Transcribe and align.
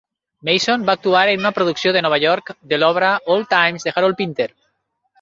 Mason 0.47 0.85
va 0.87 0.95
actuar 0.99 1.21
en 1.33 1.43
una 1.45 1.51
producció 1.59 1.95
de 1.97 2.03
Nova 2.07 2.21
York 2.25 2.51
de 2.75 2.79
l"obra 2.81 3.15
"Old 3.37 3.53
Times" 3.57 3.89
de 3.89 3.97
Harold 3.99 4.23
Pinter. 4.25 4.53